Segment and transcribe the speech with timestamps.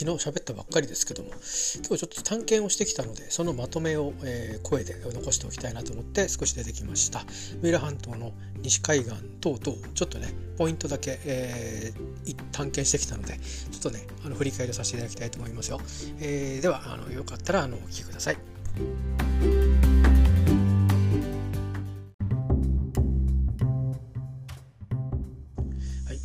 [0.00, 7.20] 昨日喋ったばっかりですけども今日ちょっと探検をしてきたのでそのまとめを、えー、声で残しておきたいなと思って少し出てきました。
[7.60, 8.32] 三浦半島の
[8.62, 9.10] 西海岸
[9.42, 15.78] 等々ちょっとねポイントだけ、えー、探検してきたのでちょっとねあの振り返りさせていただきたいと思いますよ、
[16.18, 18.38] えー、ではあのよかったらあのお聞きください。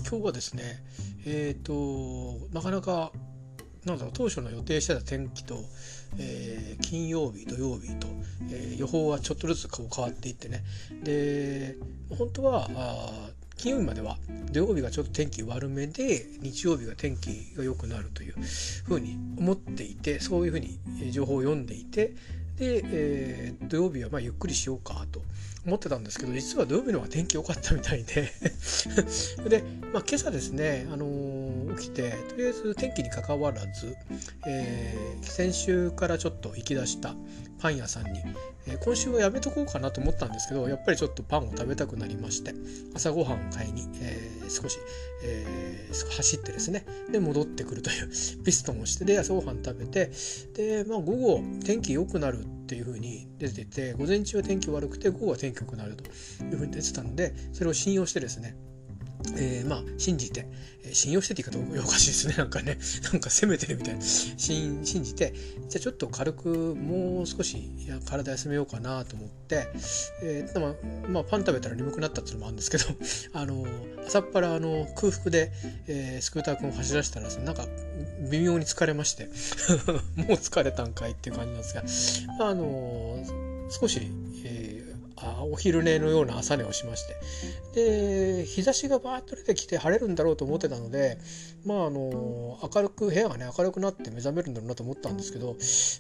[0.08, 0.64] 今日はですね
[1.26, 3.12] えっ、ー、となかなか
[3.86, 5.64] なんだ当初の予定してた天気と、
[6.18, 8.08] えー、金曜日土曜日と、
[8.50, 10.64] えー、予報はちょっとずつこう変わっていってね。
[11.04, 11.76] で
[12.18, 14.18] 本当はあ金曜日までは
[14.52, 18.36] 土曜日がちょっと天気悪めで日曜日が天気が良くなるという
[18.86, 20.80] ふうに思っていてそういうふうに
[21.12, 22.16] 情報を読んでいて
[22.58, 25.22] で、えー、土曜日はまあゆっくりしようかと
[25.66, 28.32] 思ってたんですけど実は土曜日の方が天気良かったみたいで。
[29.50, 31.45] で、まあ、今朝ですね、あのー、
[31.78, 33.96] 起きてとりあえず天気にかかわらず、
[34.48, 37.16] えー、先週からちょっと行き出した
[37.60, 38.20] パン屋さんに、
[38.68, 42.54] えー、今週はやめとこうかなと思ったんですけどやっぱりちょっとパンを食べたくなりまして
[42.94, 44.78] 朝ごはんを買いに、えー、少し、
[45.24, 48.10] えー、走ってですねで戻ってくるという
[48.44, 50.12] ピストンをしてで朝ごはん食べて
[50.54, 56.08] で、まあ、午後天気良くなるっていう風に出てて午前中は天気悪くて午後は天気良くなるとい
[56.50, 58.56] う風に出てたのでそれを信用してですね
[59.38, 60.48] えー、まあ信じて、
[60.84, 62.36] えー、信用してって言い方おかしいですね。
[62.38, 62.78] なんかね。
[63.12, 64.02] なんか責めてるみたいな。
[64.02, 65.34] 信じて
[65.70, 69.68] じゃあちょっと軽くもう少しや体休めようかなと思って、
[70.22, 72.86] えー、まあ、まあ、パン食べたら眠くなったっていうのもあるんですけど
[73.34, 73.66] あの
[74.06, 75.52] 朝っぱらあの空腹で、
[75.88, 77.68] えー、スクーター君を走らせたらなんか
[78.30, 79.26] 微妙に疲れまして
[80.16, 83.26] もう疲れたんかいっていう感じなんですがあの
[83.70, 84.00] 少し
[85.18, 87.16] あお昼寝のような朝寝をしまして。
[87.76, 91.18] で日差しがバーッと出てきて晴れるんだろうと思ってたので
[91.66, 95.56] まああの明るく部屋がね明るくなって目覚めるんだろうなと思ったんですけど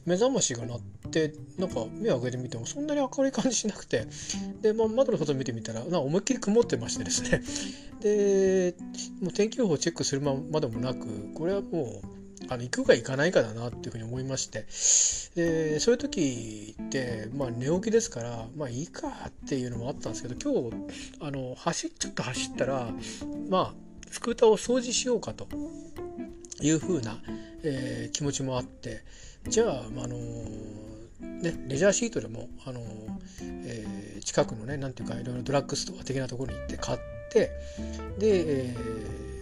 [0.06, 0.80] 目覚ましが鳴っ
[1.12, 4.08] てなんか目を開けてみてもそんなに明るい感じしなくて
[4.62, 7.42] で、まあ、窓の外見てみたらな思いっきり曇ってましてですね。
[8.02, 8.76] で
[9.22, 12.15] もう天気予報をチェックするまでもなくこれはもう
[12.50, 14.66] あの行くか行かないかだなっていうふうに思いまして。
[15.36, 20.76] でそういう時ってまあ寝起きですからまあいいかっていうのもあったんですけど今日
[21.20, 22.90] あの走ちょっと走ったら
[23.50, 23.74] まあ
[24.10, 25.48] スクーターを掃除しようかと。
[26.62, 27.18] いうふうな、
[27.64, 29.04] えー、気持ちもあって。
[29.48, 30.18] じゃあ、あの
[31.20, 32.82] ね、レジャーシートでも、あの
[33.42, 37.00] えー、近くのねなんていうかいろいろドラッグストア的なところに行って買っ
[37.32, 37.52] て
[38.18, 39.35] で、えー、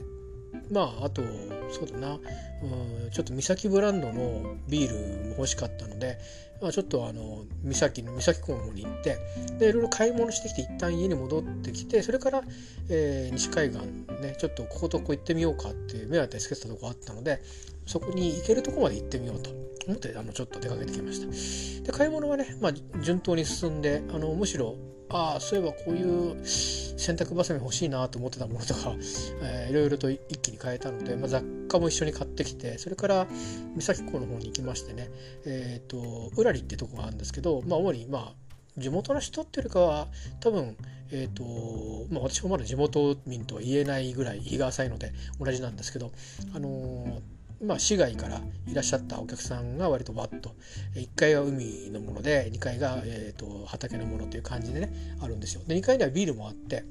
[0.73, 1.21] まああと
[1.69, 2.13] そうだな。
[2.13, 6.17] うんちょっと三崎ブランドのビールも欲しかったので、
[6.61, 9.17] まあ、ちょっとあの三崎の三崎港の方に行って
[9.59, 12.41] でいろいろ買い物してきて一旦家に戻ってきてそれから、
[12.89, 13.79] えー、西海岸
[14.21, 17.41] ねちょっとこことこ行ってみようかっていう目当てつけてたとこあったので
[17.85, 19.51] そこに行けるとこまで行ってみようと。
[19.85, 21.91] 思ってあのちょっと出かけてきました。
[21.91, 24.77] で買い物はね、まあ、順当に進んであのむしろ
[25.13, 28.95] ああそういえばこういう洗濯ばさみ欲しいなと思ってたものとか、
[29.43, 33.27] えー、いろいろと一気に買えたので、まあ、雑貨も一緒に買ってきてそれから
[33.75, 35.09] 三崎港の方に行きましてね
[35.45, 38.35] えっ、ー、と浦里ってとこがあるんですけど、まあ、主にまあ
[38.77, 40.07] 地元の人っていうよりかは
[40.39, 40.75] 多分
[41.15, 46.11] えーとまあ、私もまだ地元民とは言えないぐらい日が浅いので同じなんですけど、
[46.55, 47.21] あのー、
[47.65, 50.55] まあ、市外からいらっしゃったお客さんが割とバッと
[50.95, 55.61] 1階は海のもので2階が、えーと、畑のものという感じでねあるんですよ。
[55.65, 56.83] で2階にはビールもあって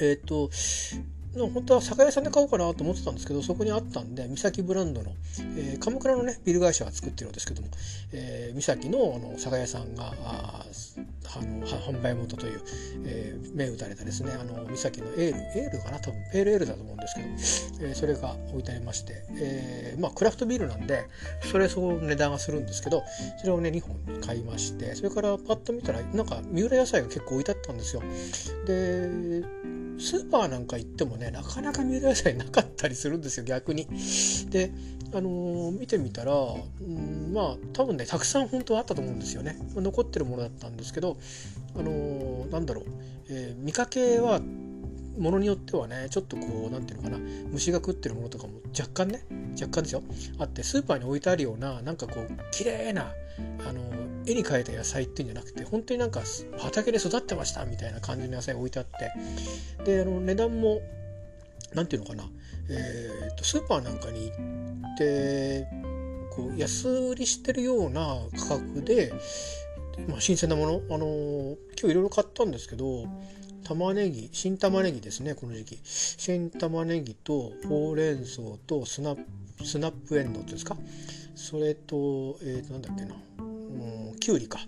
[0.00, 0.50] えっ、ー、と
[1.34, 5.12] 本当は酒屋さんで買おうかなと思ってたんですけどそこにあったんで三崎ブランドの、
[5.56, 7.68] えー、鎌倉のねビル会社が作ってるんですけども、
[8.12, 10.66] えー、三崎のあの酒屋さんがあ
[11.34, 12.62] あの販売元という、
[13.06, 17.14] えー、銘打たれたですねあの三崎のエールエールかな多分ペールエールだと思うんです
[17.70, 21.06] けど、えー、それが置いてありまして、えー、まあクラフトビールなんで
[21.50, 23.02] それそう値段がするんですけど
[23.38, 28.02] それをね2本買いましてそれからパッと見たらなんか三浦野菜が結構置いてあったんですよ。
[28.66, 29.42] で
[29.98, 33.86] スーパーなんか行ってもねなかなか三浦野菜なかったりするんですよ逆に。
[34.50, 34.72] で
[35.14, 41.18] あのー、見てみたら、うん、まあ多分ねたくさん本当はあったと思うんですよね、残ってるものだったんですけど
[41.76, 42.84] あのー、なんだろう、
[43.28, 44.40] えー、見かけは
[45.18, 47.30] ものによってはねちょっとこう何て言うのかな。
[47.50, 49.24] 虫が食ってるものとかも若干ね
[49.60, 50.02] 若干ですよ。
[50.38, 53.12] あってスーパーに置いてあるようななんかこう綺麗な
[53.68, 53.80] あの
[54.26, 56.22] 絵に描いた野菜っていうんじゃなくて本当になんか
[56.58, 59.12] 畑で育ってましたみたいな感じの野菜置いてあって。
[59.84, 60.80] であの値段も
[61.74, 62.30] 何て言うのかな、
[62.68, 65.66] えーと、スーパーなんかに行って
[66.34, 69.12] こう安売りしてるような価格で、
[70.08, 73.06] まあ、新鮮なものあの今日いろいろ買ったんですけど
[73.64, 75.80] 玉ねぎ新玉ねぎですねこの時期。
[75.84, 79.16] 新玉ねぎとほうれん草とスナッ
[79.56, 80.76] プスナップエンドっていうんですか。
[81.34, 83.14] それと,、えー、となんだっけな。
[83.72, 84.58] うんきゅうりか。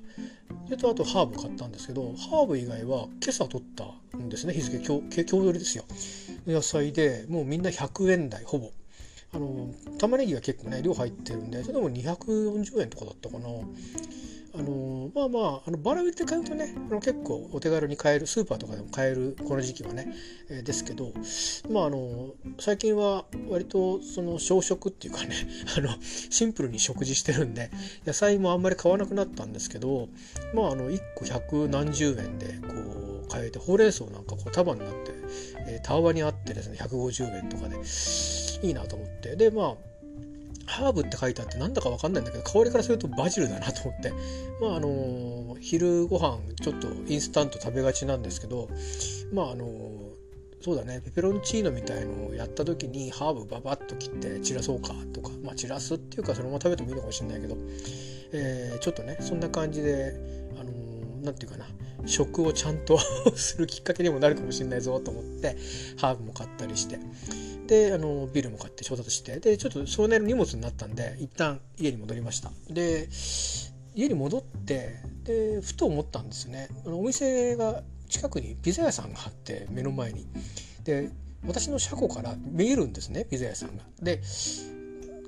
[0.67, 4.55] それとあとハーブ買ったんですけどハーブ以外は今朝取ったんですね。
[4.55, 5.85] 日付今日今日取りですよ。
[6.47, 8.71] 野菜でもうみんな100円台ほぼ。
[9.33, 9.69] あの
[9.99, 13.49] 玉ねぎが結構ね量入ってるんでそれでも240円とかだったかな。
[14.57, 20.15] あのまあまああのバラ売って買うとねあの結構お手軽に買えるスーパーとかでも買えるこの時期はね、
[20.49, 21.13] えー、ですけど
[21.69, 25.35] まああの最近は割とその小食っていうかね
[25.77, 27.71] あのシンプルに食事してるんで
[28.07, 30.09] 野菜もあんまり買わなくなったんですけど
[30.55, 32.75] まああの1個百何十円でこ
[33.25, 35.13] う買えてほうれん草なんかこう束になって、
[35.67, 37.77] えー、タワーにあってですね150円とかで
[38.63, 39.35] いいなと思って。
[39.35, 39.94] でまあ
[40.67, 44.13] ハーブって書いてあってなんだか分かんないんだけど香りからするとバジルだなと思って。
[44.61, 48.69] まああの昼ご飯ちょっとインスタント食べがちなんですけど
[49.33, 49.67] まああの
[50.61, 57.57] そうだねペペロンチーノみたいのをやった時にハーブババッと切って散らそうかとかまあ散らすっていうかそのまま食べてもいいのかもしれないけど、
[58.33, 60.15] えー、ちょっとねそんな感じで
[60.59, 60.71] あの
[61.23, 61.67] 何て言うかな
[62.07, 62.99] 食をちゃんと
[63.37, 65.57] するきっかけにもなるかもしれないぞと思って
[65.97, 66.99] ハーブも買ったりして。
[67.67, 72.51] であのビールも買って調達してでちょっと少年の荷物になったんで一旦家に戻りました。
[72.69, 73.09] で
[73.95, 76.69] 家に戻ってでふと思ったんですね。
[76.85, 80.27] あのお店が近くにピザ屋さんがあって目の前に。
[80.85, 81.11] で
[81.47, 83.85] 私の車庫から見えるんですねピザ屋さんが。
[84.03, 84.21] で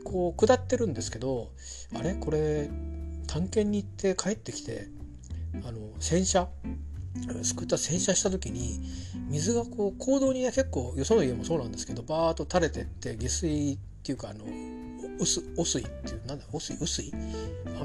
[0.04, 1.52] こう下ってるんですけど
[1.94, 2.14] あれ？
[2.14, 2.70] これ
[3.26, 4.88] 探検に行って帰ってきて
[5.66, 6.48] あの洗車
[7.42, 8.80] スクーター洗車した時に
[9.28, 14.44] 水がこう行動にね結構よその家もそうなんですけどバーッと垂れてって下水っていうかあの
[15.18, 17.12] 汚水っていうなんだ汚水雨水？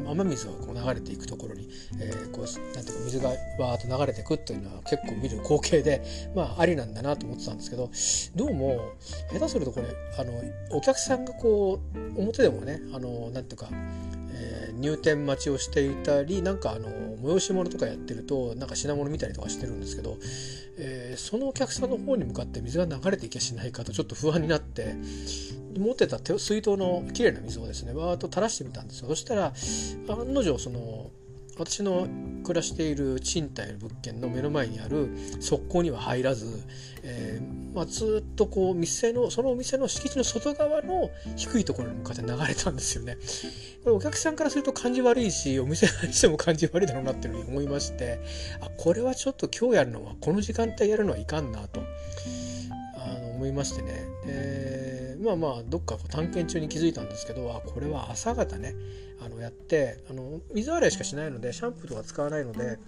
[0.10, 1.68] 雨水がこう流れていくところに、
[2.00, 6.02] えー、こうなんていうか水がバーッと流れてくっていうのは結構見る光景で
[6.36, 7.90] まあありなんだなと思ってたんですけど
[8.36, 8.94] どうも
[9.32, 9.88] 下手するとこれ
[10.20, 10.34] あの
[10.72, 13.70] お客さんがこう表でもねあのなんていうか
[14.34, 20.18] えー、入店待ちをしていたりなんかあの催し物とかやってるとなんか品物見たりとかしてるんですけど、
[20.78, 24.96] えー、そのお客さんの方に向かって水が流れていきゃしないかとちょっと不安になって
[25.78, 29.08] 持ってた水筒のきれいな水をですねわーっと垂らしてみたんですよ。
[29.08, 29.54] そしたら
[30.10, 31.10] 案の定その
[31.58, 32.08] 私の
[32.44, 36.64] 暮らしている賃貸の物件の目の前にある側溝には入らず、
[37.04, 43.18] えーまあ、ずっとこう店のそのお店の敷地の外側の低いところに向かって流れたんですよね。
[43.84, 48.20] これお客さんからすると感じ悪いしお店にしても感じ悪いだろうなっていうふうに思いまして
[48.62, 51.82] あこれはちょっと今日やるのはこの時間帯やるのはいかんなと
[52.98, 54.06] あの思いましてね。
[54.26, 58.76] でまあまあどっかこう探検中に気づいたんですけどあこれは朝方ね
[59.24, 62.80] あのやってあの水洗いしかしないのでシャンプーとか使わないので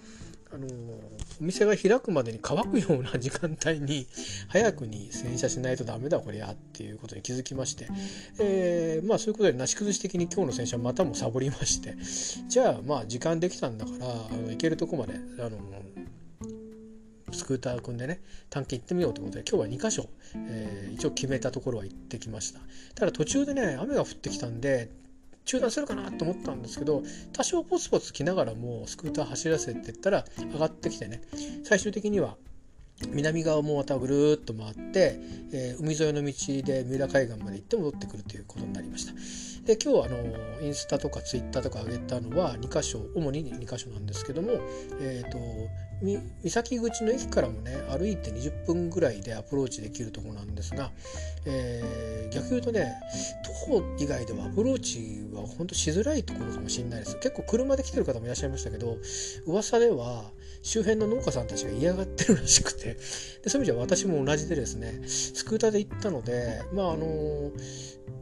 [0.54, 4.06] あのお店が開くまでに乾くような時間帯に
[4.48, 7.88] 早くに洗車しないとダメだこりゃっていうことに気づきまして、
[8.38, 11.96] えー、まあそういうことでなし崩し的に今日の洗車またもサボりまして。
[12.48, 15.58] じゃあまあ時間できたんだからあの行けるとこまであの
[17.32, 22.60] スクーター組んでね探検行ってみようということで今日は2箇所、えー、一応決めたところは行ってきました。
[22.94, 24.88] ただ途中でね雨が降ってきたんで
[25.44, 27.02] 中断するかなと思ったんですけど
[27.32, 31.22] 多少ポツポツ来ながらもスクーター走らせてったら上がってきてね
[31.64, 32.36] 最終的には
[33.08, 35.18] 南側もまたぐるっと回って、
[35.52, 39.12] えー、海沿いの道で三浦海岸まで行って戻ってくるということになりました。
[39.64, 44.60] で今日あのインスタとかツイッターとか上げたのは2箇所主に2箇所なんですけども、
[45.00, 45.38] えーと、
[46.02, 50.90] 三崎口の駅からもね歩いて20分ぐらいでアプローチできるところなんですが、
[51.46, 52.92] えー、逆言うとね
[53.44, 57.18] 徒歩以外ではアプローチは本当しづらいところかもしれないです。
[57.18, 58.98] 結構車で来てる方もいらっしゃいましたけど
[59.46, 60.30] 噂では
[60.62, 67.50] 周辺の農家さんたちが嫌がってるらしくてでそういう意味じゃ私も同じでですねスクーターで行ったのでまああの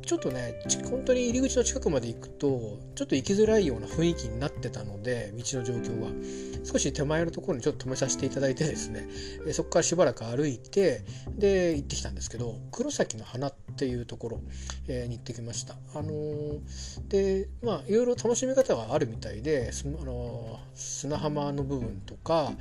[0.05, 0.55] ちょっとね
[0.91, 6.11] 本当に入り口の近くまで行くとちょっと行きづらいような雰囲気になってたので道の状況は
[6.65, 9.09] 少し手前のところにちょっと止めさせていただいてですね
[9.53, 11.05] そこからしばらく歩いて
[11.37, 14.41] で行ってきたんですけど黒崎の花っていうところ、
[14.87, 15.75] えに行ってきました。
[15.95, 22.53] あのー、でまあいろいろ楽しみ方があるみたいで、あのー、砂浜の部分とか、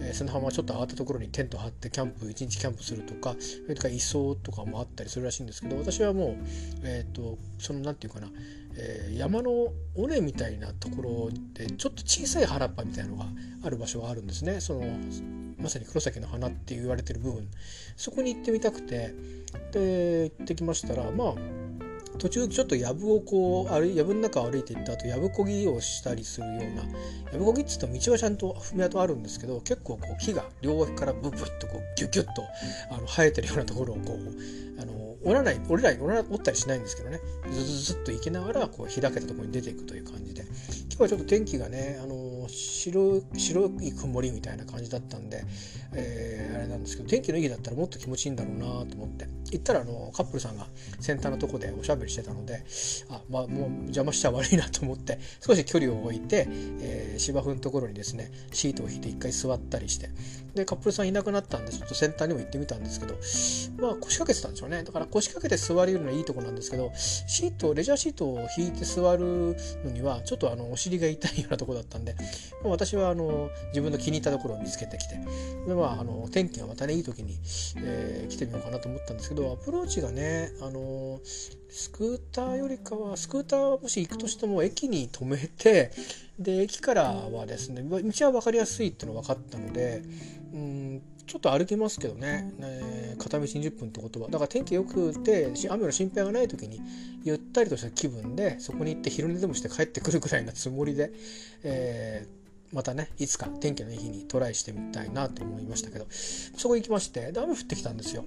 [0.00, 6.36] え、砂浜ちょっと上がったところにテント張ってキャンプ一日キャンプするとかそれとから磯とかもあったりするらしいんですけど私はも
[6.82, 8.32] う、えーと、その何て言うかな、
[8.76, 9.50] えー、山の
[9.94, 13.26] 尾根みたいなところでちょっと小さい原っぱみたいなのが
[13.62, 14.60] ある場所があるんですね。
[14.60, 14.86] その
[15.58, 17.48] まさに黒崎の花って言われてる部分。
[17.96, 19.14] そこに行ってみたくて
[19.72, 21.34] で行ってきましたらまあ
[22.18, 26.82] 途中ちょっと藪をこう歩藪の中を歩いていった後藪こぎをしたりするような
[27.32, 32.42] 藪こぎっつっても道はちゃんと踏み跡あるんですけど結構こう木が両脇からブブッとこうギュギュッと
[32.90, 37.20] あの生えてるようなところをこうあの折らない折れない折ら折ったりしないんですけどね。
[37.50, 40.42] ずずずっと行きながらこう開けたところに出ていくという感じで。
[40.42, 42.14] 今日はちょっと天気がねあの
[42.48, 45.44] 白白い曇りみたいな感じだったんで、
[45.94, 49.26] えー、あれなんですけど天気のいい日だったらもっと気持ちいいんだろうなと思って。
[49.50, 50.66] 行ったらあのカップルさんが
[51.00, 52.64] 先端のとこでおしゃべりしてたので
[53.08, 56.46] あまあもう邪魔しちゃ悪いなと思って少し距離を置いて、
[56.80, 60.10] えー、芝生のところにですねシートを引いて一回座ったりして
[60.54, 63.14] でカップルさんいなくなったんでちょっと先端にも行ってみたんですけど
[63.80, 64.82] まあ腰掛けてたんでしょうね。
[64.82, 72.14] だから腰掛けて座れるのはいいとこなんですけどシートレジャーシートを引いて座るのにはちょっとあのお尻が痛いようなとこだったんで、
[72.64, 75.14] 私はあの自分の気に入ったところを見つけてきて
[75.66, 77.38] で、まあ、あの天気がまたねいい時に、
[77.76, 85.92] えー、来てみようかなと思ったんですけどアプローチがねあのスクーターよりかはスクーターはもし行くとしても駅に止めて
[86.38, 90.02] で駅からはですね道は分かりやすいっていうの分かったので
[90.52, 96.80] うんちょっと歩きますけどね、えー、片道20分ってことはだから天気良くて雨の心配がない時に
[97.22, 101.12] ゆったりとした気分でそこに行って昼寝でもして帰ってくるぐらいなつもりで、
[101.62, 106.06] えー、またねいつか天気のいい日にトライしてみたいなと思いましたけど。
[106.10, 108.24] そこ行きましてで雨降ってきたんですよ。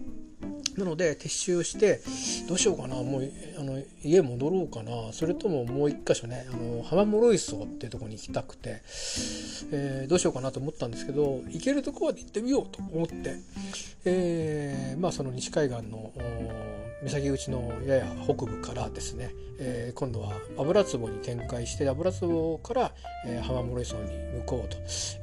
[0.78, 2.02] なので撤収して
[2.48, 8.82] どうしようかなもうあの家戻ろうかなそれとももう一箇所ねあの浜諸磯っていうとこに行きたくて、
[9.72, 13.36] えー、どうしようかなと思ったんですけど行けるとこまで行ってみようと思って、
[14.06, 16.12] えー、まあその西海岸の
[17.04, 22.92] 三崎口のやや北部からですね、えー、今度は油壺に展開して油壺から、
[23.26, 24.04] え、浜諸磯に
[24.40, 24.78] 向こうと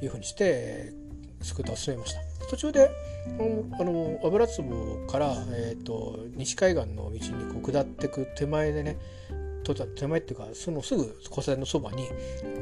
[0.05, 0.93] いうふうにして、
[1.41, 2.28] スクーターを進めました。
[2.49, 2.91] 途中で
[3.81, 7.21] あの油壺から、えーと、西海岸の道に
[7.53, 8.99] こう下ってく手前でね
[9.97, 12.09] 手前っていうかそのすぐ交差点のそばに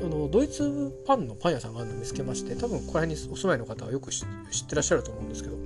[0.02, 4.26] あのドイツパンのパン屋さんがあるのを見つけまして多分ここら辺にお住まいの方はよく知っ
[4.66, 5.56] てらっしゃると思うんですけど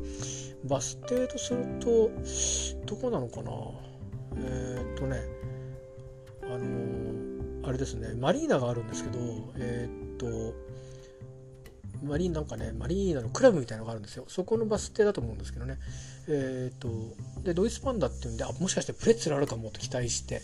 [0.65, 2.11] バス停とすると
[2.85, 3.53] どこなのかな？
[4.37, 5.17] えっ、とね
[6.43, 9.19] あのあれですねマリーナがあるんですけど
[9.57, 10.27] えっ、と
[12.03, 14.25] マリーなんかねマリーナのクラブみたいなのがあるんですよ。
[14.29, 15.79] そこのバス停だと思うんですけどね。
[16.29, 16.89] えっ、ー、と
[17.43, 20.41] でドイツパンダっていうんであもしかしてプレッツェルあるかもと期待して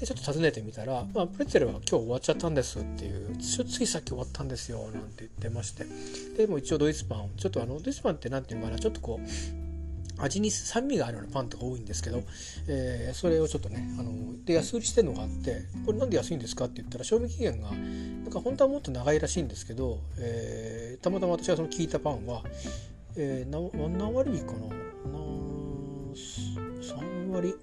[0.00, 5.84] でちょっと訪ねてみたら、まあ、プレッツェルは今日終わっちゃったんですっていうついさっき終わったんですよなんて言ってまして。
[6.36, 9.69] でも一応ドイツパンちょっとあのドイツパンって何て言うのかなちょっとこう
[10.22, 12.22] 味に酸味があるようなパンとか多いんですけど、
[12.68, 22.42] えー、それをちょっとねあので安売りしてるのがあってこれなんで安いんですかって言ったら賞味期限がなんか本当はもっと長いらしいんですけど、えー、たまたま私がその聞いたパンは、
[23.16, 24.58] えー、何割引かな？
[24.58, 25.20] な
[26.80, 27.54] 3割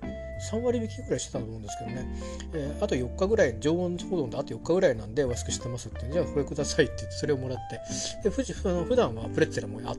[0.52, 2.08] 3割引きぐらいしてたと思うんですけどね、
[2.54, 6.10] えー、あと4日ぐらい常温保存であと4日ぐらいなんでお安くしてますって。
[6.12, 7.82] じゃあこれくださいって言ってそれをもらって。
[8.24, 9.94] で普段はプレッツェルもあ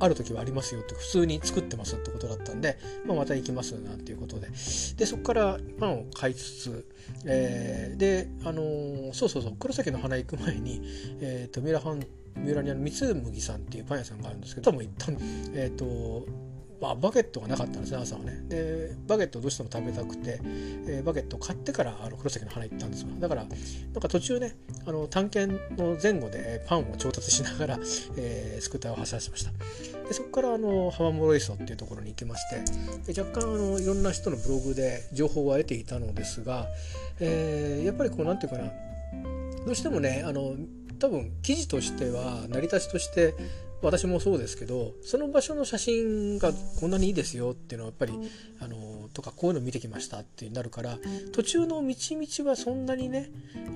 [0.00, 4.48] ある時はありますよって普通に作ってますってことだったんで、まあ、また行きますなんていうことで。
[4.48, 6.86] でそこからパンを買いつつ、
[7.24, 10.80] えー、であのー、そうそうそう黒崎の花行く前に、
[11.20, 15.12] えーと、ミラハン三浦にあの三つ麦さんっていうパン屋さんがあるんですけど多分行った
[15.54, 16.26] えっ、ー、と
[16.80, 18.40] まあ、バゲットがなかったんですね朝はね。
[18.48, 20.40] でバゲットをどうしても食べたくて、
[20.86, 23.08] えー、バゲットを買ってからあの黒崎の花行ったんですよ。
[23.18, 24.56] だからなんか途中ね
[24.86, 27.78] あの探検の前後でパンを調達しながら、
[28.16, 29.50] えー、スクーターを走らせました。
[30.08, 32.42] でそこからあの浜諸磯っていうところに行きまし
[33.04, 36.66] て若干あのいろんな人のブログで情報は得ていたのですが、
[37.20, 38.70] えー、やっぱりこうなんていうかな
[39.66, 40.54] どうしてもねあの
[40.98, 43.34] 多分記事としては成り立ちとして
[43.82, 48.30] 私もそうですけどその場所の写真がこんなにいいですよっていうのはやっぱり
[48.60, 50.98] あのとかこういうの見てきましたってなるから
[51.32, 53.30] 途中の道々はそんなにね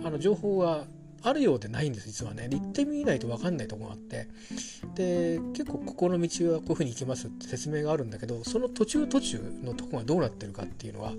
[0.05, 0.85] あの情報が
[1.23, 2.49] あるようでないんです実はね。
[2.51, 4.29] 行ってみないと分かんないとこがあって。
[4.95, 11.13] で結構ここの道はこういうふうに行きますって説明があるんだけどその途中途中のとこがどうなってるかっていうのは、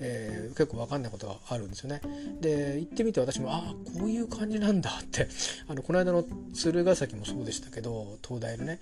[0.00, 2.00] えー、結構分かんないことがあるんですよね。
[2.40, 5.28] で行ってみて私もああこういう感じなんだって。
[5.66, 6.24] あのこの間の
[6.54, 8.80] 鶴ヶ崎もそうでしたけど東大のね。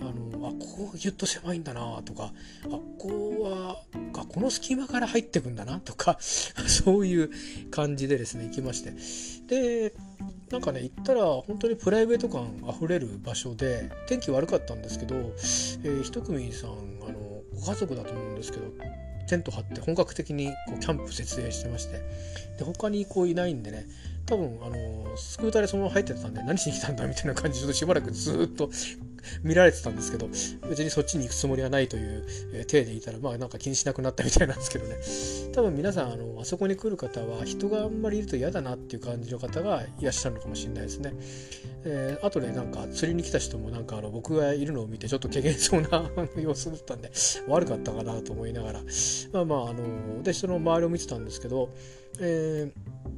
[0.00, 2.32] あのあこうギュッと狭いんだなとか
[2.64, 7.30] あここはこの隙間から入ってくんだなとか そういう
[7.70, 8.92] 感じでですね行きまして。
[9.46, 9.94] で
[10.50, 16.74] なんかね行ったら本当にプライベート感あふれる場所で天気悪かったんですけど、えー、一組さんあ
[17.10, 18.64] のご家族だと思うんですけど
[19.26, 22.02] テント張って本格的にこうキャンプ設営してまして
[22.58, 23.86] で他にこういないんでね
[24.26, 28.70] 多分あのスクーターでそのまま入ってたんで何しに来たんだみたいな感じでしばらくずっと
[29.42, 30.28] 見られてたんですけど
[30.68, 34.96] 別にそっちに行くつもりはないという、え体でいたらまあなんか気にしなくなったみたいなんですけどね
[35.54, 41.14] 多分皆さんあのあそこに来る方は人があんまりいると嫌だなっていう感じの方がいらっしゃるのかもしれないですね。
[41.86, 47.10] えー、あとでなんか釣りに来た人もなんかあの僕がいるのを見てちょっと怪げそうな様子だったんで
[47.46, 48.82] 悪かったかなと思いながら
[49.32, 51.70] まあまああのでその周りを見てたんですけど、
[52.20, 53.14] えー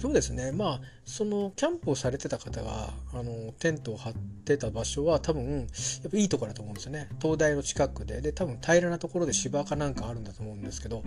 [0.00, 0.50] そうですね。
[0.50, 5.64] まあそのキャンプをされてた方があのテントを張ってた場所は多分や
[6.08, 7.08] っぱいいところだと思うんですよね。
[7.18, 8.22] 灯台の近くで。
[8.22, 11.02] で多分平らなところで芝かなんかあるんだと思うんですけど、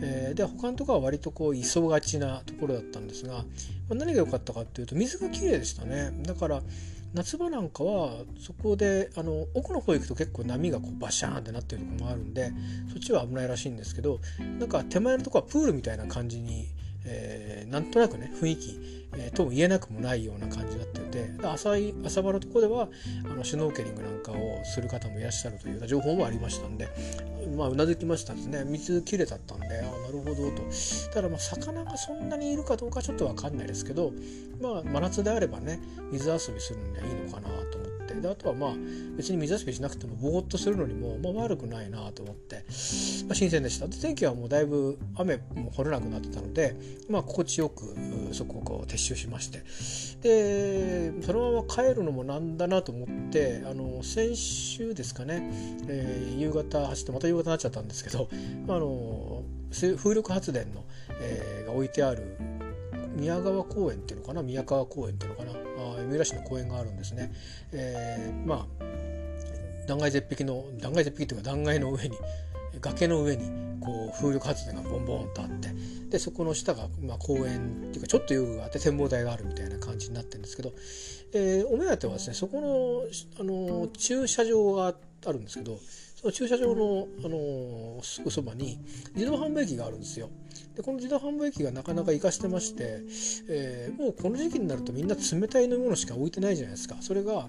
[0.00, 3.42] えー、で他のとこは割とこう急がちなところだったんですが、ま
[3.90, 6.10] あ、何が良かったかっていうと水がきれいでしたね。
[6.22, 6.62] だから
[7.12, 12.52] 夏場なんかはそこであの奥の方行くと結構波がこうバシャーンってなってるとこもあるんで
[12.90, 14.20] そっちは危ないらしいんですけど
[14.58, 16.68] なんか手前のとこはプールみたいな感じに
[17.04, 22.88] えー、なんとなくね雰囲気、えー、とも言えなくもないような感じだったので浅い浅場のとこでは
[23.24, 26.88] あのシュノーケリングなんかをする方もいらっしゃるという情報もありましたんで
[27.56, 30.62] まあうなずきましたですね水きれいだったんであなるほどと
[31.12, 34.12] ただまあ魚がそんなにいるかどうかちょっと分かんないですけど
[34.60, 35.80] まあ真夏であればね
[36.12, 37.89] 水遊びするにはいいのかなと思って。
[38.14, 38.70] であとはまあ
[39.16, 42.62] 別に水遊びしなくてもぼーっとするのにも、まあ、悪くないなと思って、ま
[43.32, 43.86] あ、新鮮でした。
[43.86, 46.76] で天気はもうだいぶ雨も降らなくなってたので、
[47.08, 47.94] まあ、心地よく
[48.32, 49.62] そこをこう撤収しまして。
[50.20, 55.50] でそのまま帰るのもなんだなと思ってあの先週ですかね、
[55.88, 58.28] えー、夕方走ってまた夕方になっちゃったんですけど、
[58.68, 60.84] あの風力発電の、
[61.20, 62.36] えー、が置いてある
[63.16, 65.49] 宮川公園っていうのかな宮川公園っていうのかな
[66.10, 67.32] 三浦市の公園があるんですね。
[67.72, 68.84] えー、まあ
[69.86, 72.16] 断崖絶壁の断崖絶壁というか断崖の上に
[72.80, 73.48] 崖の上に
[73.80, 75.68] こう風力発電がボンボンとあって
[76.10, 80.72] でそこの下がまあ公園っていうかちょっと遊具があって展望台があるみたいな感じになってるんですけど、
[81.32, 84.94] えー、お目当てはですねそこのあの駐車場が
[85.26, 85.78] あるんですけど
[86.20, 88.78] その駐車場の、あのすぐそばに
[89.14, 90.28] 自動販売機があるんですよ。
[90.76, 93.00] でこの自動販売機がなかなか活かしてまして、
[93.48, 97.48] えー、もうこの時期になるとみんな冷たい飲み物しか置いてないじゃないですかそれが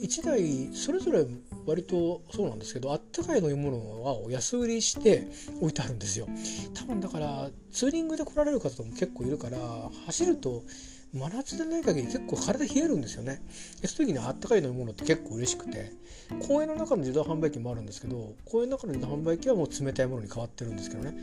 [0.00, 1.26] 1台それぞれ
[1.66, 5.26] 割とそうなんですけどあったかい飲み物は安売りして
[5.60, 6.28] 置いてあるんですよ
[6.74, 9.58] 多分だからツーリングで来られる方も結構いるから
[10.06, 10.62] 走ると
[11.12, 13.42] 真夏でない限り結構体冷えるんですよね。
[13.84, 15.92] その時にあったかい飲み物って結構嬉しくて
[16.48, 21.14] 公園の中の自動販売機もあるんですけど公園の中の自動販売機はもう冷たいものに変わってるんですけどね、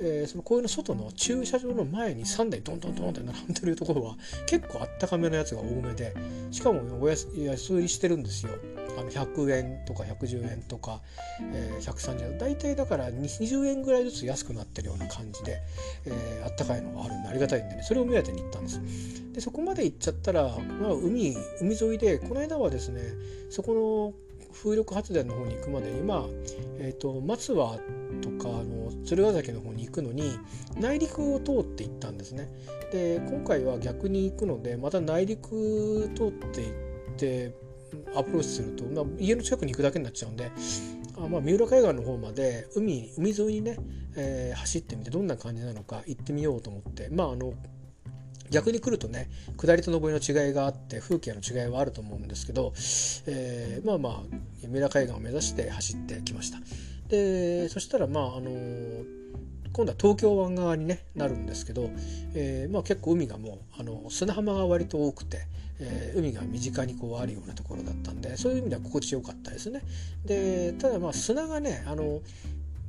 [0.00, 6.14] えー、その公園の外の駐車場の前に3台ドンドンドンって並んでるところは結構あったかめのやつが多めで
[6.50, 7.26] しかもお安
[7.72, 8.52] 売りしてるんですよ。
[8.98, 11.00] あの100円とか110円とか、
[11.52, 12.38] えー、130円。
[12.38, 15.58] 大体だから20円ぐらいずつ安くなってるような感じで、
[16.06, 18.80] えー、あったかいのがあるんでありがたいんでねそれを目当てに行ったんです。
[19.32, 23.02] でそこまで行っちゃったら、まあ、海海沿いでこの間はですね
[23.50, 26.24] そこの風力発電の方に行くまでにまあ、
[26.78, 27.78] えーと、松葉
[28.20, 30.38] とかあの鶴ヶ崎の方に行くのに
[30.78, 32.48] 内陸を通って行ったんですね。
[32.90, 36.70] で今回は逆に行くのでまた内陸通って行
[37.12, 37.54] って
[38.14, 40.50] アプローチすると、まあ、家の近くに行くだけになっちゃうんで
[41.16, 43.76] あ、まあ、三浦海岸の方まで海海沿いにね、
[44.16, 47.54] えー、走ってみてどんな感じなのか行ってみようと思ってまああの
[48.50, 52.72] 逆に来るとね下りと上りの違いがあって風景の違いはあると思うんですけど、
[53.26, 54.22] えー、まあまあ
[54.66, 56.58] 三浦海岸を目指して走ってきました。
[57.08, 58.50] でそしたらまああの
[59.78, 61.88] 今度は東京湾側に、ね、なるんですけど、
[62.34, 65.46] えーまあ、結構海がもうあの砂浜が割と多くて、
[65.78, 69.82] えー、海が身近にこうあるようなところだったんでそういう意味では心地よかったですね。
[70.24, 72.22] でただまあ砂がねあの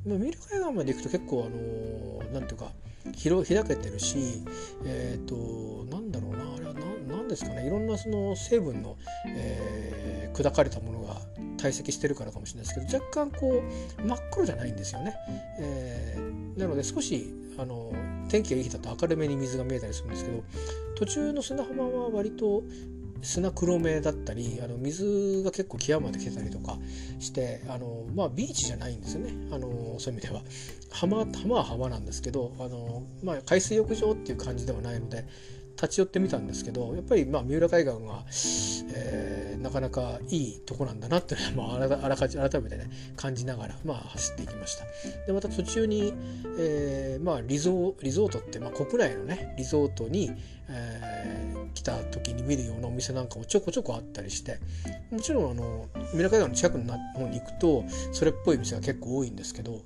[0.04, 2.72] 三浦海岸まで行くと結構あのなんていうか
[3.16, 4.18] 広開けてるし
[4.86, 6.74] えっ、ー、となんだろうなあれは
[7.08, 11.22] 何ですかねいろんなその成分の、えー、砕かれたものが
[11.58, 13.64] 堆積してるからかもしれないですけど若干こ
[13.98, 15.14] う真っ黒じゃないんですよね。
[15.60, 17.92] えー、なので少しあの
[18.30, 20.44] 天気がいい日だと明るめに水が見えたりするんですけど
[20.96, 22.64] 途中の砂浜は割と
[23.22, 26.78] 砂黒めだったりあの水が結構際まで来てたりとか
[27.20, 30.42] してあの、まあ、ビーチじゃないんですよねあのそういう意味では
[30.92, 35.26] 浜浜は浜なんですけどあの、まあ、海水浴場っていう感じではないので
[35.82, 38.26] 立ち寄ってみたんですけどやっぱりまあ三浦海岸が、
[38.94, 44.86] えー、なかなかいいとこなんだなっていうのは、 まあ、あらかじ改めてね感じながら、まあ、走っていきました。
[45.26, 46.14] でまた途中に、
[46.58, 50.32] えーまあ、リゾリゾートって、まあ、国内のねリゾートに、
[50.68, 54.60] えー、来た時に見るようなお店なんかもちょこちょこあったりして
[55.12, 59.82] もちろんあの三浦海岸の近くの方に行くとそれっぽい店が結構多いんですけど、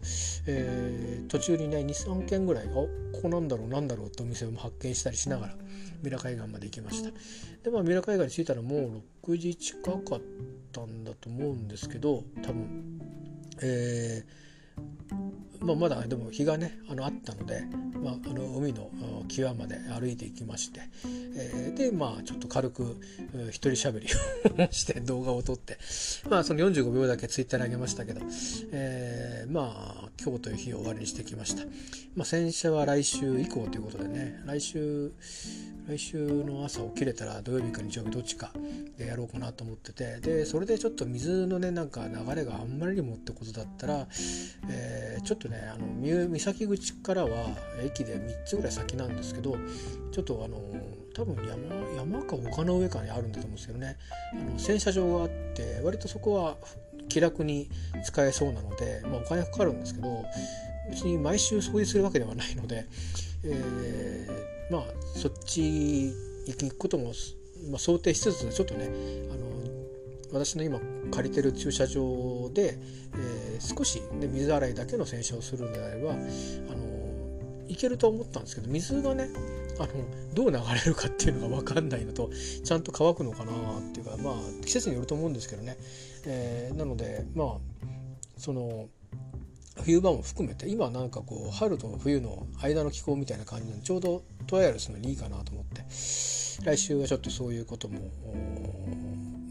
[0.48, 2.90] えー、途中にね23軒ぐらいあこ
[3.22, 5.56] こなんだろうなんだろうってお店を発見したりしながら
[6.04, 7.12] 三浦海岸まで行きました。
[7.64, 8.76] でまあ三浦海岸に着いたらも
[9.26, 10.22] う6時近かっ
[10.72, 13.00] たんだと思うんですけど多分
[13.62, 17.64] えー、まあ、まだでも日がねあのあったので、
[18.04, 18.90] まあ、あの海の
[19.30, 20.82] 際まで歩いていきまして、
[21.36, 22.98] えー、でまあちょっと軽く
[23.50, 25.78] 一人しゃべりをして 動画を撮って
[26.30, 28.22] まあその45秒だけツイッターにあげましたけど、
[28.72, 31.64] えー、まあ今日という日を終わりにしてきました。
[32.16, 35.12] まあ、洗車は来週以降ということでね来週
[35.88, 38.52] 来週の朝起きれたら土曜日か日曜日どっちか
[38.98, 44.08] でやろうかなと思っててでそれでちょっと水のねなんか流れがあんまりにもってことだったら、
[44.70, 45.86] えー、ちょっとねあの
[46.28, 47.48] 三崎口からは
[47.84, 49.56] 駅で3つぐらい先なんですけど
[50.12, 50.58] ちょっとあの
[51.14, 53.98] 多分山山か丘の上かにあるんだと思うんですけどね。
[54.34, 56.58] あの洗車場があって割とそこは
[57.10, 57.70] 気楽に
[58.04, 60.26] 使えそうなので、まあ、お金かかるんですけど
[60.90, 62.86] 別に毎週掃除するわけではないので、
[63.44, 64.84] えー、まあ
[65.16, 66.14] そっち
[66.48, 67.14] 行くことも、
[67.70, 68.90] まあ、想定しつつちょっとね
[69.32, 69.63] あの
[70.34, 70.80] 私の今
[71.12, 72.78] 借りてる駐車場で、
[73.16, 76.94] えー、少し、ね、水洗いだけの洗車をするのであればあの
[77.68, 79.30] いけると思ったんですけど水がね
[79.80, 79.90] あの
[80.34, 82.30] どう流れるかっていうのが分かんないのと
[82.64, 84.34] ちゃんと乾くのかなっていうかまあ
[84.66, 85.78] 季節によると思うんですけどね、
[86.26, 87.48] えー、なのでまあ
[88.38, 88.88] その
[89.84, 95.82] 冬場も含めて今なんかこう春と冬の間の気候みたいな感じでちょうどトライアルするのにいいかなと思って
[96.64, 98.00] 来週はちょっとそういうことも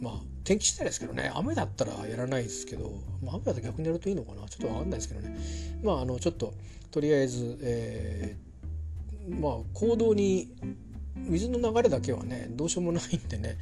[0.02, 1.30] まあ天気次第ですけどね。
[1.34, 2.90] 雨だったらやらないですけど、
[3.22, 4.48] まあ、雨だと逆にやるといいのかな。
[4.48, 5.36] ちょっと分かんないですけどね。
[5.82, 6.52] まああのちょっと
[6.90, 10.52] とりあえず、えー、まあ行動に
[11.14, 13.56] 水の流れだけはねどうしようもないんでね、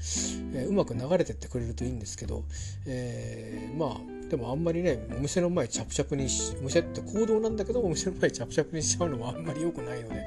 [0.54, 2.44] えー、うまく流れてってくれるといいんですけど、
[2.86, 6.28] えー、まあでもあんまりねお店の前チャプチャプに
[6.60, 10.22] お店って行動なんだけどお店の前チャプチャプにしちゃうのもあんまり良くないので、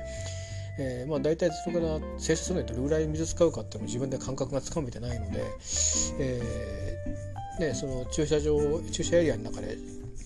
[0.80, 5.44] えー、まあ大体それから清掃するのにどれぐらい水使うかっていうのも自分で感覚がつかめてないので、
[6.20, 8.58] えーね、その駐車場
[8.92, 9.78] 駐車エリアの中で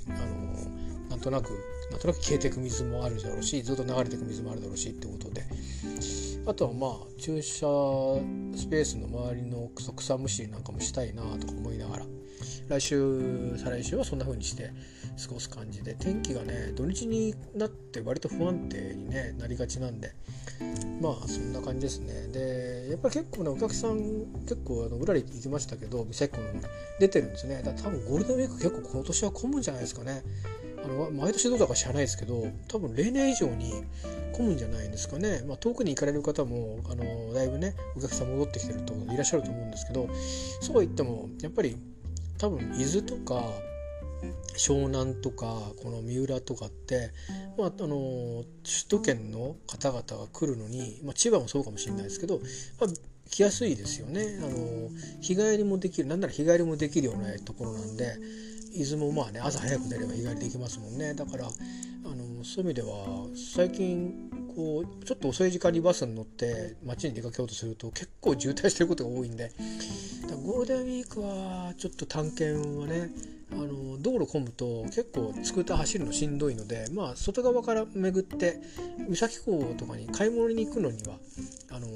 [0.09, 1.51] あのなんとなく
[1.91, 5.45] なんとなく消えていく水もあるだろうしずっと流れていく水もあるだろうしってことで。
[6.47, 7.65] あとはまあ駐車
[8.55, 12.05] スペースの周りの草むしりなんかもしたいなとか思いながら
[12.69, 14.71] 来週再来週はそんな風にして
[15.17, 20.13] 過ごす感じで天気がね土日になって割と不安定に、ね、なりがちなんで
[21.01, 22.27] まあそんな感じですね。
[22.31, 23.97] でやっぱり結構ねお客さん
[24.43, 26.43] 結構あの裏に行きましたけど店っ子の
[26.99, 27.57] 出てるんですね。
[27.57, 30.23] だから多分ゴールデンウィーク結構今年は混むんじゃないですかね。
[30.83, 33.73] あの毎年どうだか知らないですけど多分例年以上に
[34.31, 40.07] 混むんじゃないんですかね、まあ、遠くに行かれる方もあのだいぶねお客さん戻ってきてるといらっしゃると思うんですけど
[40.61, 41.75] そうは言ってもやっぱり
[42.37, 43.43] 多分伊豆とか
[44.57, 45.45] 湘南とか
[45.83, 47.11] この三浦とかって、
[47.57, 52.39] まあ、あの首都圏の方々が来るのに、まあ、千葉もそうかもしれないですけど、
[52.79, 52.89] まあ、
[53.29, 54.39] 来やすいですよね。
[54.41, 54.89] あの
[55.21, 58.17] 日帰りもできるなんなら日帰りもできるようなところなんで
[58.73, 61.13] 伊豆もまあね朝早く出れば日帰りできますもんね。
[61.13, 61.49] だからあ
[62.09, 69.51] のそういう意味では最近こうちょっと遅い時間にバスに乗って街に出かけようとすると結構渋滞してることが多いんで
[70.45, 73.09] ゴールデンウィークはちょっと探検はね
[73.51, 78.59] あの道路混むと結構スクーター走るのしんどいのでまあ外側から巡って
[79.07, 81.15] 三崎港とかに買い物に行くのには
[81.71, 81.87] あの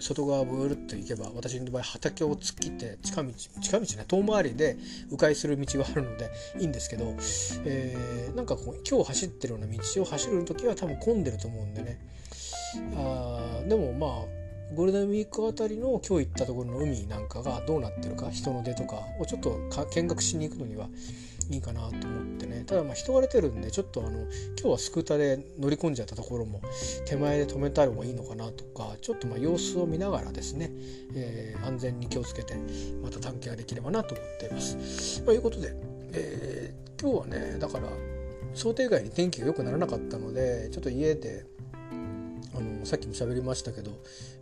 [0.00, 4.76] 外側ブルっと行けば私の場合畑を突っ切って近道近道ね遠回りで
[5.10, 7.14] 迂回する道があるのでいいんですけど、
[7.64, 11.98] えー、なんかこう今日走ってるような道を走る時は多分混んでると思うんでね。
[12.96, 19.58] あでもまあゴールデンウィークあたりの今日行ったところの海なんかがどうなってるか人の出とかをちょっと
[19.94, 20.88] 見学しに行くのには
[21.50, 24.28] いいかなと思ってねただまあ人が出てるんでちょっとあの今
[24.62, 26.60] 日はスクーターで乗り込んじゃったところも
[27.06, 30.70] 手前で止めた方がいいのかなとかちょっとまあ様子を見ながらですね、
[31.14, 32.54] えー、安全に気をつけて
[33.02, 35.22] また探検ができればなと思っています。
[35.22, 35.74] ということで、
[36.12, 37.88] えー、今日はねだから
[38.54, 41.44] 想定外に天気が良くならなかったのでちょっと家で
[42.56, 43.92] あのさっきも喋りましたけど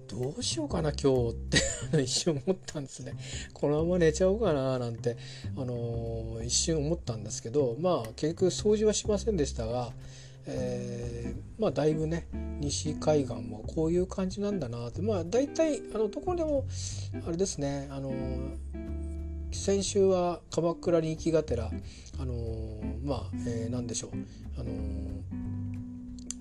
[0.08, 1.58] どうしようかな今日って
[2.02, 3.14] 一瞬思ったんですね。
[3.52, 5.16] このまま寝ちゃおうかななんて、
[5.56, 9.92] あの、一瞬思ったんですけどまあ結局掃除はしませんでしたが、
[10.46, 12.28] えー、まあだいぶね
[12.60, 15.00] 西海岸もこういう感じなんだなって。
[15.02, 16.66] まあ大体あのどこでも
[17.26, 18.12] あれですねあの
[19.52, 21.70] 先週は鎌倉に行きがてら
[22.18, 22.34] あの、
[23.04, 24.10] まあ、えー、何でしょう
[24.60, 24.70] あの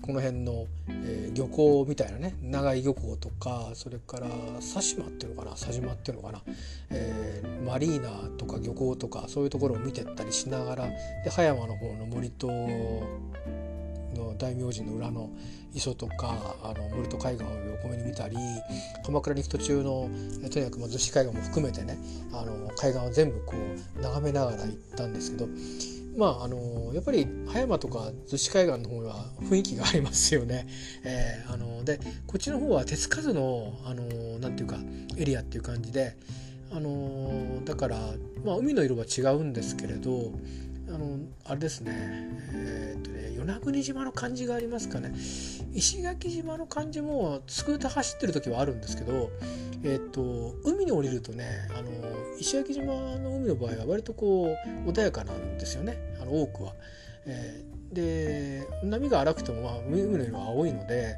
[0.04, 6.42] この辺の、えー、漁港みたいなね長井漁港とかそれから佐島っていうのかな佐島っていうのかな、
[6.90, 10.88] えー、マリーナとか漁港とかそういうところを見てったりしながら
[11.24, 15.30] で葉山の方の森との大明神の裏の
[15.72, 18.36] 磯とかあの森戸海岸を横目に見たり
[19.06, 20.10] 鎌倉に行く途中の
[20.50, 21.96] とにかく逗子海岸も含めてね
[22.30, 23.54] あの海岸を全部こ
[23.96, 25.48] う眺めながら行ったんですけど
[26.16, 30.66] まああのやっぱり葉山とか逗子海岸の方は雰囲気がありますよね。
[31.04, 34.78] えー、あのでこっちの方は手つかずのあのなんていうか
[35.16, 36.16] エリアっていう感じで、
[36.70, 37.98] あのだから、
[38.44, 40.32] まあ、海の色は違うんですけれど
[40.94, 41.92] あのあれですね,、
[42.52, 45.12] えー、っとね与那国島の感じがありますかね。
[45.74, 49.30] 石垣島の感じもスクーター走ってる時はあるんですけど、
[49.82, 51.90] えー、っと海に降りるとねあの
[52.38, 55.98] 石垣島の海の場合は割とこう穏やかなんですよね。
[56.22, 56.74] あの多くは。
[57.26, 61.16] えー、で波が荒くても、まあ、海の色は青いので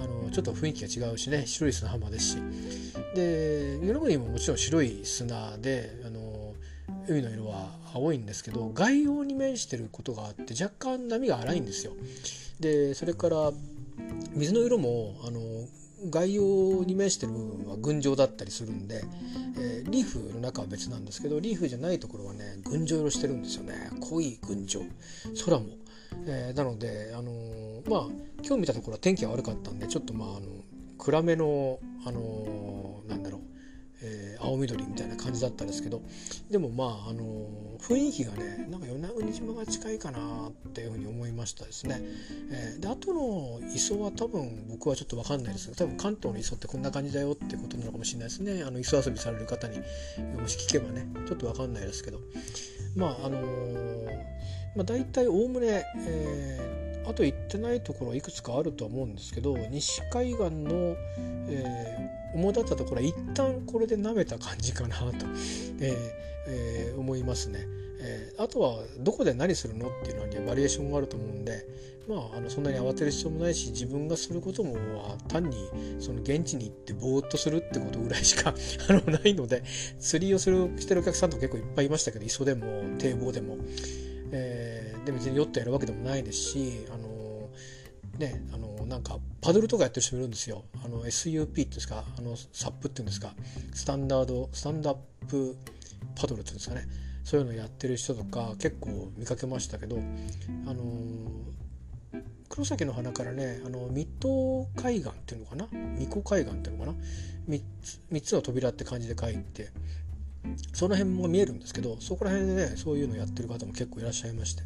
[0.00, 2.36] あのちょっと雰囲気が違うしね白い砂浜ですし。
[3.14, 6.17] で与那国ももちろん白い砂であの
[7.08, 11.92] 海の色は青いんですけど外洋に面してることがあって若干波が荒いんですよ。
[12.60, 13.52] でそれから
[14.32, 15.40] 水の色もあの
[16.10, 19.02] 外洋に面してる部分は群青だったりするんで、
[19.58, 23.90] えー、リーフの中は別なんですけどリーフじゃないところはね群青色してるんですよね。
[24.00, 24.82] 濃い群青。
[25.44, 25.66] 空も、
[26.26, 28.06] えー、なのであのー、まあ
[28.44, 30.46] 今日見たところは天気が悪かったんでちょっとまああの
[30.98, 33.57] 暗めのあのなんだろう。
[34.02, 36.02] えー、青緑みたいな感じだったんですけど
[36.50, 37.48] でもまああの
[37.80, 42.00] 雰囲気がねなんか与那国島が近いかなっていうふうに思いましたですね。
[42.50, 45.68] えー、で後の磯は多分僕はちょっと分かんないです。
[45.68, 48.62] けど多分関東の磯ってこんな感じだよってことなのかもしれないですね。
[48.62, 52.20] あの磯遊びされる方にもし聞けばねちょっと分かんないですけど。
[52.96, 54.06] まああのー、
[54.74, 60.96] まあ、大体おおむね、えー、あと行ってないところいくつかあるとは思うんですけど西海岸の、
[61.48, 65.04] えー、主だったところは一旦これで舐めた感じかなと、
[65.80, 67.66] えーえー、思いますね。
[68.00, 71.66] えー、あとはどこで何するのっていうのにはバリエーションがあると思うんで、
[72.08, 75.56] まあ、あのそんなに慌てる必要もないし自分がすることも単に
[75.98, 78.54] その現地に行ってぼーっとするってことぐらいしか
[78.88, 79.64] あのないので
[79.98, 82.66] 釣りをするしてるお客さんと結構いっぱいいましたけど磯でも
[82.98, 83.56] 堤防でも、
[84.30, 87.48] えー、で別にヨットやるわけでもないですしあの
[88.18, 90.64] ねあのなんかパドルとかやってる人もいるんですよ。
[90.84, 93.32] あの SUP っていうんですかあのサップっていうんですか
[93.72, 95.56] スタンダードスタンダップ
[96.14, 96.86] パドルっていうんですかね。
[97.24, 99.98] そういうのやってる人とか結構見かけましたけど
[100.66, 100.82] あの
[102.48, 105.68] 黒崎の花からねあの水戸海岸っていうのかな
[105.98, 106.98] 三湖海岸っていうのかな
[107.48, 109.68] 3, つ3つの扉って感じで書いて
[110.72, 114.62] その辺も見えるんですけどそこら辺でねそういうのやってる方も結構いらっしゃいまして。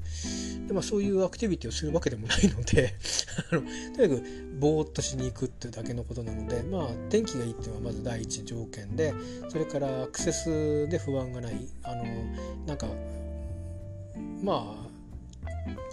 [0.67, 2.95] で、まあ、そういうアクティビティをするわけでもないので
[3.51, 3.63] あの
[3.97, 4.23] とにかく
[4.59, 9.15] ぼーっとしに行くっていうだけのことなのでまあ天気がいいっていうのはまず第一条件で
[9.49, 11.69] それからアクセスで不安がない。
[11.83, 12.05] あの
[12.67, 12.87] なんか
[14.43, 14.89] ま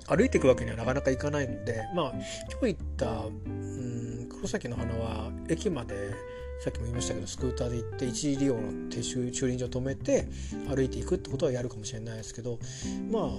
[0.08, 2.13] あ歩いていくわけにはなかなかいかないのでまあ
[2.60, 6.13] 今日行った、うん、黒崎の花は駅まで
[6.60, 10.28] さっきも言いましたけどスクーターで行って一時利用の停駐駐輪場止めて
[10.67, 12.60] 歩いていくってことはやるかもしれないですけど
[13.10, 13.32] ま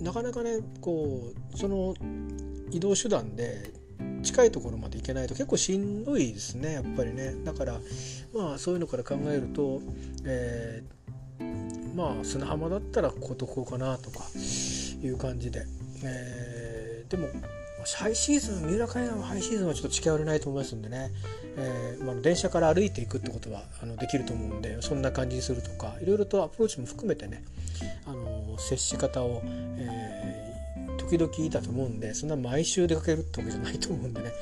[0.00, 1.94] あなかなかねこうその
[2.70, 3.72] 移動手段で
[4.22, 7.34] 近いところまで行けないと結構しんどいですねやっぱりね。
[7.44, 7.80] だから
[8.34, 9.80] まあそういうのから考えると、
[10.24, 14.24] えー、まあ砂浜だったらこことこうかなとか
[15.02, 15.64] いう感じで、
[16.04, 17.28] えー、でも
[17.96, 21.10] ハイシーズン三浦海岸はハイシーズンはちょっと近寄れないと思いますんでね、
[21.56, 27.44] えーまあ、電車から歩いていくってことはあのできると思うんでそんな感じにするとかいろいろとアプローチも含めてね
[28.06, 34.32] あの接し方を、えー、時々だと思うんでそんな毎週出かけるってわけじゃないと思うんでね、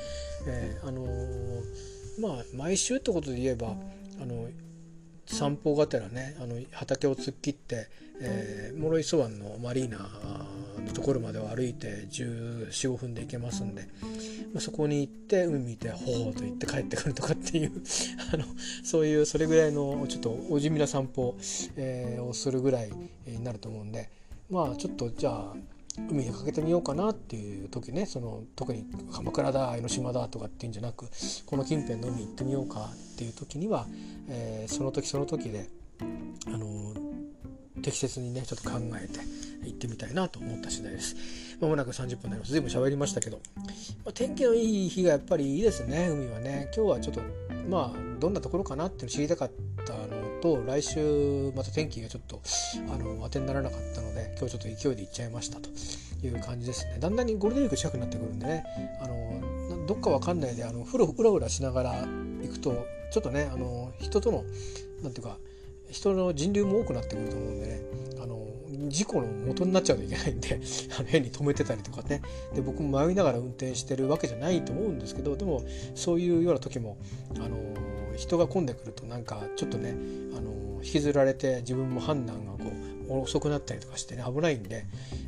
[0.47, 1.05] えー、あの
[2.19, 3.75] まあ毎週ってことで言えば
[4.21, 4.47] あの
[5.31, 7.87] 散歩がてらねあの畑を突っ切って、
[8.19, 9.97] えー、諸磯湾のマリーナ
[10.83, 13.87] のところまでを歩いて1415分で行けますんで、
[14.53, 17.71] まあ、そこに行って海見てほうと言って帰ってくるとかっていう
[18.33, 18.45] あの
[18.83, 21.35] そういうそれぐらいのちょっとお地味な散歩、
[21.75, 22.91] えー、をするぐらい
[23.27, 24.09] になると思うんで
[24.49, 25.55] まあちょっとじゃあ
[25.97, 31.09] 海にかけてみようかなっていう時ねその特に鎌倉だ江ノ島だとかっていうんじゃなく
[31.45, 33.85] この近辺の海行ってみようかっていう時には、
[34.29, 35.67] えー、その時その時で
[36.47, 36.93] あの
[37.81, 39.19] 適切にねちょっと考えて
[39.63, 41.15] 行ってみたいなと思った次第です。
[41.59, 42.51] まもなく30分になります。
[42.51, 43.63] 随分喋りましたけど、ま
[44.09, 46.69] あ、天気のいい日がやっぱりいいですね、海はね。
[46.75, 47.21] 今日はちょっと
[47.69, 49.78] まあどんなところかなっていうの知りたかった
[50.39, 52.41] と来週また天気がちょっと
[52.93, 55.69] あの当てにならなかったので今日ちょっと勢いで行っちゃいましたと
[56.25, 56.97] いう感じですね。
[56.99, 58.63] だんだんにゴールデンウィーク近くなってくるんでね
[59.01, 61.91] あのどっかわかんないであのふろうらうらしながら
[62.41, 64.43] 行くとちょっとねあの人との
[65.01, 65.37] なんていうか
[65.89, 67.81] 人の人流も多くなってくると思うんでね
[68.21, 68.45] あの
[68.87, 70.59] 事故の元になっちゃうといけないんで
[70.97, 72.21] あの変に止めてたりとかね。
[72.53, 75.63] で僕も迷いながら運転してるわけじゃないと思うんですけどでも
[75.95, 76.97] そういうような時も
[77.35, 77.57] あの
[78.19, 79.95] 人が混んでくるとなんかちょっとね
[80.37, 80.51] あの
[80.83, 82.71] 引きずられて自分も判断がこ
[83.09, 84.85] う遅くなったりとかしてね危ないんで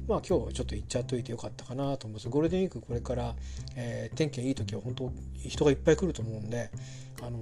[0.08, 2.30] まあ今日ちょっと行っちゃっといてよかったかなと思います。
[2.30, 3.36] ゴールデンウィークこれから、
[3.76, 6.70] えー、天気がいい時は本当人がいっぱい来ると思うんで
[7.22, 7.42] あのー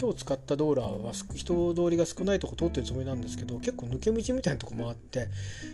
[0.00, 5.28] 今日使った道路は人通りが少ないとこ通ってるつもりなんですけど結構抜け道みたいなとこもあって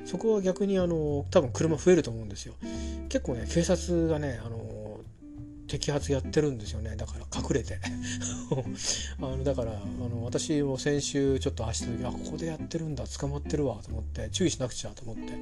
[0.05, 2.55] そこは逆にあの多分車増えると思うんですよ。
[3.09, 4.80] 結構ね警察がねあの
[5.71, 6.97] 摘発やってるんですよね。
[6.97, 7.79] だから隠れて。
[9.21, 15.33] あのだからあの私も先週ちょっと走った時あここでやってるんだ捕まってるわと思って注意しなくちゃと思って。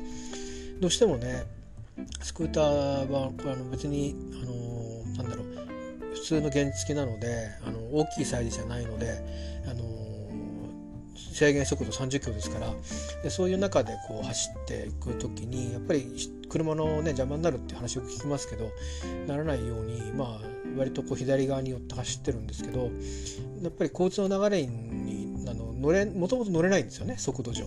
[0.80, 1.44] どうしてもね
[2.22, 5.46] スクーターはあの別にあのなんだろう
[6.14, 9.20] 普通の原付なのであの大きいサイズじゃないので
[9.66, 9.82] あの
[11.38, 12.74] 制限速度30キロですから
[13.22, 16.08] でそういう中でこう走っていく時にやっぱり
[16.48, 18.70] 車の、ね、邪魔になるって話よく聞きますけど
[19.28, 20.40] ならないようにまあ
[20.76, 22.90] 割とこう左側に寄って走ってるんですけど
[23.62, 27.66] やっぱり交通の流れにあの乗れもともと乗れないんですよね速度上。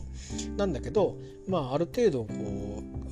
[0.58, 2.34] なんだけどまあある程度こ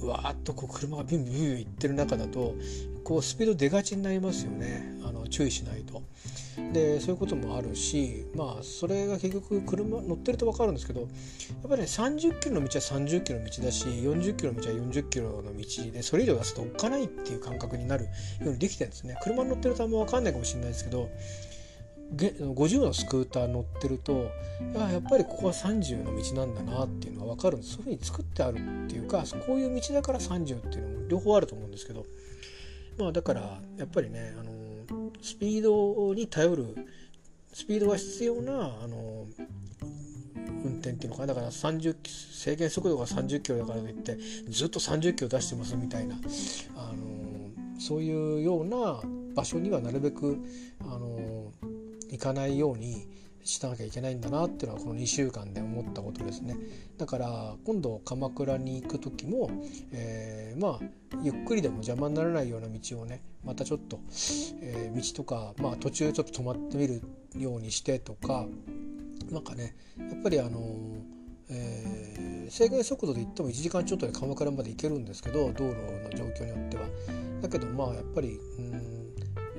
[0.01, 2.55] ううわーっとこう車がビュンビュンビュンいってる中だと
[3.03, 6.03] こうスピード出がちになりますよねあの注意しないと。
[6.73, 11.09] でそういうこともあるしまあそれが結局車乗ってると分かるんですけどやっ
[11.69, 19.17] ぱりね30キロの道は30キロの道だし40キロの道は40キロの道でそれ以上出すとおっかないっていう感覚になるようにできてるんですね。
[19.23, 21.09] 車乗ってるとあんま分かんないかもしれないですけど
[22.15, 24.31] 50のスクーター乗ってると
[24.73, 27.75] やっぱりここは30の道なんだなっていうのが分かるんです。
[27.75, 32.05] そういうふうに作ってあるっていうかこういう道だから30っていうのも両方あると思うんですけど
[32.97, 34.58] まあだからやっぱりねあの
[35.21, 36.75] スピードに頼る
[37.53, 38.53] スピードが必要な
[38.83, 39.27] あの
[40.63, 41.27] 運転っていうのかな。
[41.27, 46.15] だから30制限速度が30キロだからといってずっと30キロ出してますみたいな
[46.75, 49.01] あのそういうような
[49.35, 50.37] 場所にはなるべく
[50.81, 51.51] あの
[52.09, 53.07] 行かないように
[53.43, 56.55] しなきゃいけないんだなっていうのはこの2週間で思ったことですね
[56.97, 59.49] だから今度鎌倉に行く時も、
[59.91, 60.85] えー、まあ
[61.23, 63.99] ゆっくりでも邪魔にならないような道をねまたちょっと、
[64.61, 67.01] えー、道とか、まあ、途中ちょっと止まってみる
[67.37, 68.45] ようにしてとか
[69.31, 70.59] なんかねやっぱりあの
[71.51, 76.83] えー、制限速度で行っても1時間ちょっとで鎌倉まで行けるんですけど道路の状況によっては。
[77.41, 78.89] だけどまあやっぱりうん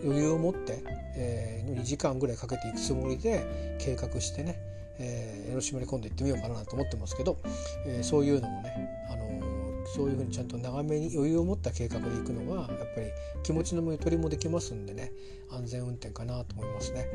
[0.04, 0.82] 余裕を持って、
[1.16, 4.58] えー、2時間ぐらいかけていくつもりで計画してね、
[4.98, 7.38] えー、江ノ島に今度行ってみようかなと思ってますけど、
[7.86, 13.06] えー、そういうのもね、あのー、そういうふうにちゃんと長めに余裕を持った計画で行くのがやっぱり
[13.42, 15.12] 気持ちのゆとりもできますんでね
[15.50, 17.06] 安全運転かなと思いますね。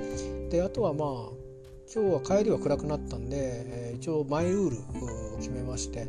[0.49, 1.55] であとはまあ
[1.93, 6.07] 今日は帰りは暗くなったんで、えー、一応マイルールを決めまして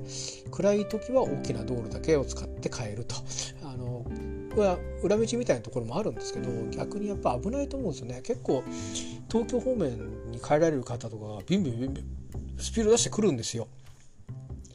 [0.51, 3.15] 暗い時は大きな道路だけを使って帰ると
[3.63, 4.07] あの
[4.61, 8.21] は裏道みたいなところもあるんですけど逆にやっぱ危ないと思うんですよね。
[8.23, 8.65] 結構
[9.31, 12.05] 東京方面に帰られる方とかがビンビンビンビン
[12.59, 13.69] スピード出してくるんですよ。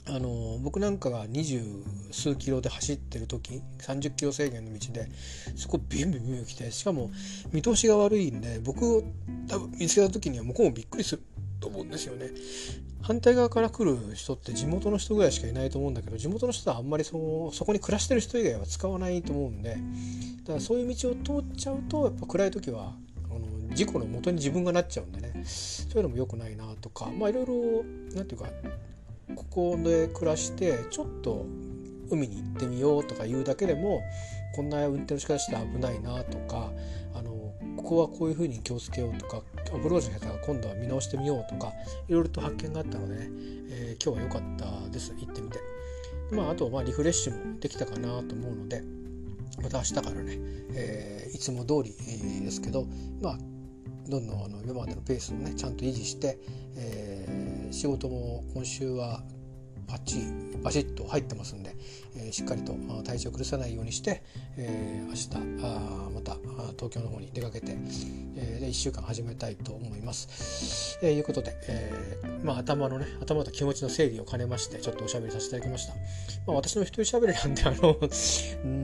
[0.08, 1.63] あの僕なんかが二十
[2.12, 5.08] 数キロで走ってる時30キロ制限の道で
[5.56, 7.12] そこビンビンビンビン来てしかも
[7.54, 9.04] 見通しが悪いんで僕を
[9.48, 11.24] 多分見つけた時には向こうもびっくりする
[11.62, 12.32] と思うんですよね。
[13.02, 19.78] 反対側から来る人って地元の人ぐらいしかいないと思うんだけど地元の人はあんまりそそこに暮らしてる人以外は使わないと思うんで
[20.43, 22.93] だからそういう道を通っちゃうとやっぱ暗い時は
[23.26, 27.56] あの事故の元に自分がなっちゃうんでねそういうのも良くないなとかまあいろいろ
[28.13, 28.50] 何て言うか
[29.36, 31.47] ここで暮らしてちょっと
[32.12, 34.04] 海に行ってみようとか言うだけでも
[34.56, 36.71] こんな運転の仕方して危ないなとか
[37.78, 39.42] ここはこういうふうに気をつけようとか
[39.74, 41.72] アプローチの方が今度は見直してみようとか
[42.08, 43.30] いろいろと発見があったのでね、
[43.70, 45.60] えー、今日は良かったです行ってみて。
[46.32, 48.82] まあ、あとまあリフレッシュもできたかなと思うので
[49.62, 50.38] また明日からね、
[50.74, 52.88] えー、いつも通り、ですけど
[53.22, 53.38] まあ
[54.08, 56.40] どんどんあの今までのペースをねちゃんと維持して、
[56.78, 59.22] えー、仕事も今週は
[59.88, 60.17] バッチ
[60.63, 61.76] バシッと入ってますんで、
[62.15, 64.24] えー、しっかりと体調を崩さないようにして、
[64.58, 66.36] えー、明日あまた
[66.74, 67.76] 東京の方に出かけて、
[68.36, 71.00] えー、で1週間始めたいと思います。
[71.00, 75.94] と、えー、いうことで、えーまあ、頭のね頭と気持ちの整理を兼ねましてちょっとおしゃべりさせていただきました。
[76.48, 77.98] まあ、私の一人しゃべりなんであの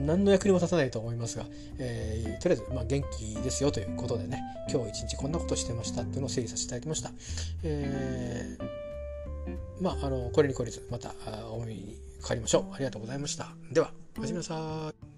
[0.06, 1.44] 何の役にも立たないと思いますが、
[1.78, 7.10] えー、とりあえず、まあ、元気ですよということでね今日一日こんなことしてましたっていうのを整理させていただきました。
[7.62, 8.87] えー
[9.80, 11.14] まあ、あのこれに懲りずまた
[11.50, 12.74] お目にかかりましょう。
[12.74, 13.48] ありがとうございました。
[13.72, 15.17] では、おやすみなさい。